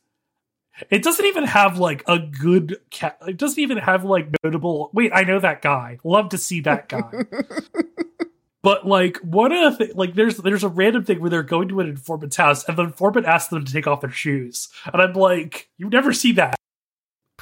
[0.90, 5.12] it doesn't even have like a good ca- it doesn't even have like notable wait
[5.14, 7.10] i know that guy love to see that guy
[8.64, 11.68] but like one of the thi- like there's there's a random thing where they're going
[11.70, 15.02] to an informant's house and the informant asks them to take off their shoes and
[15.02, 16.56] i'm like you never see that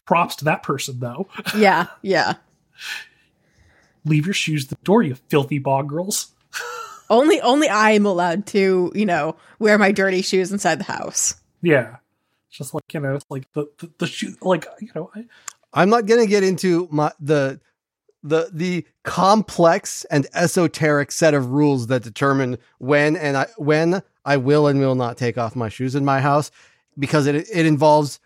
[0.06, 1.88] props to that person though Yeah.
[2.02, 2.36] Yeah.
[4.06, 6.32] leave your shoes at the door you filthy bog girls
[7.12, 11.34] Only only I am allowed to, you know, wear my dirty shoes inside the house.
[11.64, 11.98] yeah
[12.52, 15.26] just like you know like the the, the shoe like you know I,
[15.74, 17.60] I'm not going to get into my the
[18.24, 24.38] the the complex and esoteric set of rules that determine when and I when I
[24.38, 26.52] will and will not take off my shoes in my house
[26.98, 28.20] because it it involves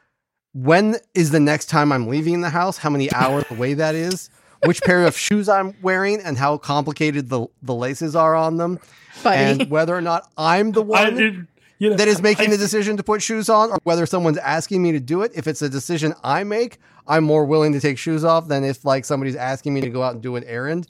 [0.53, 4.29] when is the next time I'm leaving the house, how many hours away that is,
[4.65, 8.79] which pair of shoes I'm wearing and how complicated the the laces are on them
[9.23, 9.37] Buddy.
[9.37, 11.47] and whether or not I'm the I one did,
[11.83, 14.37] you know, that is making I- the decision to put shoes on or whether someone's
[14.37, 15.31] asking me to do it.
[15.35, 16.77] If it's a decision I make,
[17.07, 20.01] I'm more willing to take shoes off than if like somebody's asking me to go
[20.03, 20.87] out and do an errand.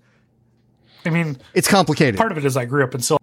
[1.05, 2.17] I mean It's complicated.
[2.17, 3.17] part of it is I grew up in Sil-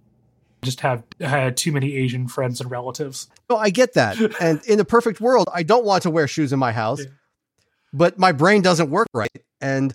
[0.62, 3.28] just have had too many Asian friends and relatives.
[3.48, 4.18] No, I get that.
[4.40, 7.06] And in the perfect world, I don't want to wear shoes in my house, Yeah.
[7.94, 9.30] but my brain doesn't work right.
[9.60, 9.94] And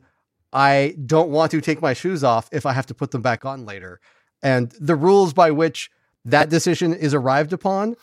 [0.54, 3.46] I don't want to take my shoes off if I have to put them back
[3.46, 4.00] on later.
[4.42, 5.92] And the rules by which
[6.26, 7.96] that decision is arrived upon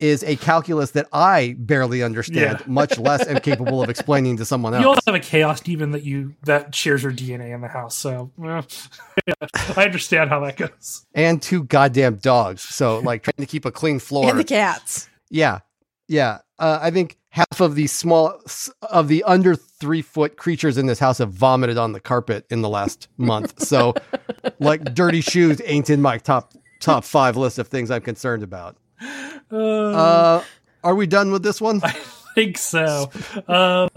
[0.00, 2.66] is a calculus that I barely understand, Yeah.
[2.72, 4.82] much less am capable of explaining to someone else.
[4.82, 7.96] You also have a chaos demon that you that shares your DNA in the house,
[7.96, 8.62] so eh,
[9.26, 9.34] yeah,
[9.76, 11.04] I understand how that goes.
[11.14, 12.62] and two goddamn dogs.
[12.62, 14.30] So like trying to keep a clean floor.
[14.30, 15.08] And the cats.
[15.30, 15.60] yeah,
[16.06, 16.38] yeah.
[16.60, 18.40] Uh, I think half of the small
[18.82, 22.62] of the under three foot creatures in this house have vomited on the carpet in
[22.62, 23.62] the last month.
[23.62, 23.94] So
[24.60, 28.76] like dirty shoes ain't in my top top five list of things I'm concerned about.
[29.50, 30.44] Uh, Uh,
[30.84, 31.80] are we done with this one?
[31.82, 31.90] I
[32.34, 33.10] think so.
[33.46, 33.88] Um,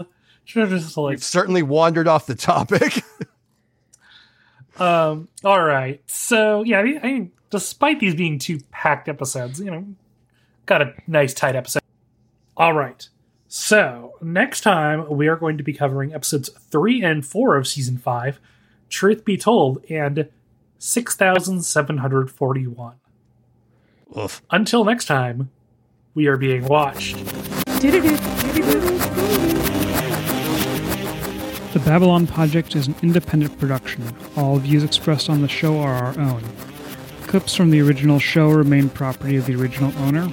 [0.44, 3.02] just like We've certainly wandered off the topic.
[4.78, 5.28] Um.
[5.44, 6.00] All right.
[6.06, 9.86] So yeah, I mean, I mean, despite these being two packed episodes, you know,
[10.64, 11.82] got a nice tight episode.
[12.56, 13.06] All right.
[13.48, 17.98] So next time we are going to be covering episodes three and four of season
[17.98, 18.40] five.
[18.88, 20.28] Truth be told, and
[20.82, 22.96] six thousand seven hundred forty-one.
[24.18, 24.42] Oof.
[24.50, 25.50] Until next time,
[26.14, 27.16] we are being watched.
[31.72, 34.04] The Babylon Project is an independent production.
[34.36, 36.42] All views expressed on the show are our own.
[37.22, 40.28] Clips from the original show remain property of the original owner.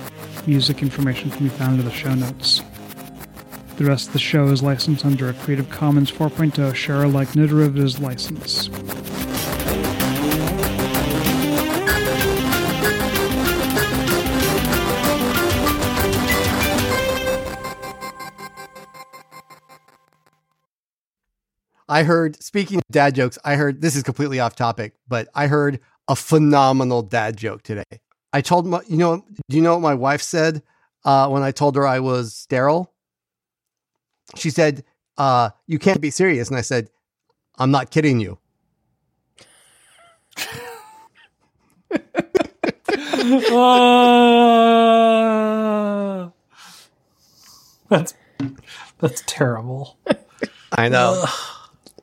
[0.48, 2.62] Music information can be found in the show notes.
[3.78, 7.48] The rest of the show is licensed under a Creative Commons 4.0 share alike no
[7.48, 8.68] derivatives license.
[21.90, 25.48] I heard, speaking of dad jokes, I heard, this is completely off topic, but I
[25.48, 27.84] heard a phenomenal dad joke today.
[28.32, 30.62] I told my, you know, do you know what my wife said
[31.04, 32.94] uh, when I told her I was sterile?
[34.36, 34.84] She said,
[35.18, 36.50] uh, you can't be serious.
[36.50, 36.92] And I said,
[37.58, 38.38] I'm not kidding you.
[43.52, 43.56] Uh,
[47.90, 48.14] that's
[49.00, 49.98] that's terrible.
[50.72, 51.24] I know.
[51.26, 51.49] Ugh.